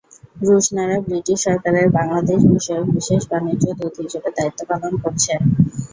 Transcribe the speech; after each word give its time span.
Rushnara 0.41 0.97
British 1.01 1.37
সরকারের 1.41 1.87
বাংলাদেশবিষয়ক 1.97 2.87
বিশেষ 2.95 3.21
বাণিজ্য 3.31 3.65
দূত 3.79 3.95
হিসেবে 4.03 4.29
দায়িত্ব 4.37 4.61
পালন 4.71 4.93
করছেন। 5.03 5.39